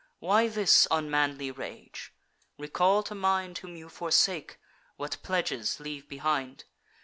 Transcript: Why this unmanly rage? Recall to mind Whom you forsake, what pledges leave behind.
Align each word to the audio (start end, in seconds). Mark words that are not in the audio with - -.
Why 0.17 0.47
this 0.47 0.87
unmanly 0.89 1.51
rage? 1.51 2.11
Recall 2.57 3.03
to 3.03 3.13
mind 3.13 3.59
Whom 3.59 3.75
you 3.75 3.87
forsake, 3.87 4.57
what 4.97 5.17
pledges 5.21 5.79
leave 5.79 6.09
behind. 6.09 6.63